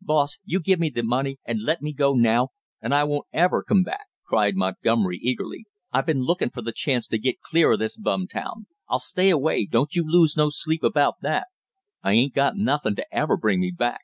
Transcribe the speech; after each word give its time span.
"Boss, 0.00 0.38
you 0.46 0.60
give 0.60 0.80
me 0.80 0.88
the 0.88 1.02
money 1.02 1.36
and 1.44 1.60
let 1.62 1.82
me 1.82 1.92
go 1.92 2.14
now, 2.14 2.48
and 2.80 2.94
I 2.94 3.04
won't 3.04 3.26
ever 3.34 3.62
come 3.62 3.82
back!" 3.82 4.06
cried 4.24 4.56
Montgomery 4.56 5.20
eagerly. 5.22 5.66
"I 5.92 6.00
been 6.00 6.22
lookin' 6.22 6.48
for 6.48 6.62
the 6.62 6.72
chance 6.72 7.06
to 7.08 7.18
get 7.18 7.42
clear 7.42 7.72
of 7.72 7.80
this 7.80 7.98
bum 7.98 8.26
town! 8.26 8.66
I'll 8.88 8.98
stay 8.98 9.28
away, 9.28 9.66
don't 9.70 9.94
you 9.94 10.02
lose 10.10 10.38
no 10.38 10.48
sleep 10.48 10.82
about 10.82 11.16
that; 11.20 11.48
I 12.02 12.12
ain't 12.12 12.32
got 12.32 12.56
nothin' 12.56 12.96
to 12.96 13.06
ever 13.14 13.36
bring 13.36 13.60
me 13.60 13.72
back." 13.72 14.00